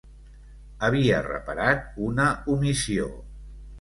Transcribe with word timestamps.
Havia 0.87 1.19
reparat 1.27 1.85
una 2.07 2.27
omissió. 2.55 3.11